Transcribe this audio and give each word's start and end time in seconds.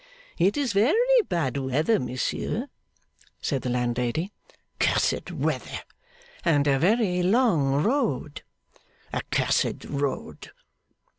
'It 0.39 0.57
is 0.57 0.73
very 0.73 1.21
bad 1.29 1.57
weather, 1.57 1.99
monsieur,' 1.99 2.69
said 3.39 3.61
the 3.61 3.69
landlady. 3.69 4.31
'Cursed 4.79 5.29
weather.' 5.31 5.83
'And 6.43 6.65
a 6.65 6.79
very 6.79 7.21
long 7.21 7.83
road.' 7.83 8.41
'A 9.13 9.21
cursed 9.29 9.85
road. 9.85 10.49